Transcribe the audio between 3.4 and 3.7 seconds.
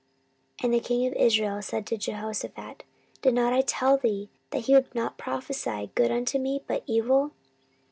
not